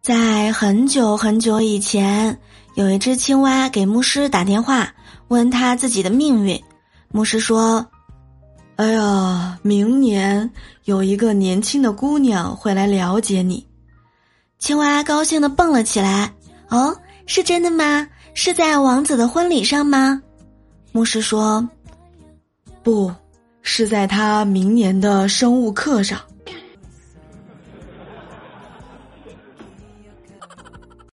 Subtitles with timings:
[0.00, 2.38] 在很久很久以前，
[2.74, 4.88] 有一只青蛙给牧师打电话，
[5.28, 6.58] 问他自己的命运，
[7.10, 7.84] 牧师说，
[8.76, 10.50] 哎呀，明年
[10.84, 13.66] 有一个年轻的姑娘会来了解你。
[14.58, 16.32] 青蛙高兴的蹦了起来，
[16.68, 16.96] 哦，
[17.26, 18.06] 是真的吗？
[18.34, 20.22] 是在王子的婚礼上吗？
[20.92, 21.68] 牧师说，
[22.82, 23.12] 不
[23.62, 26.18] 是，在他明年的生物课上。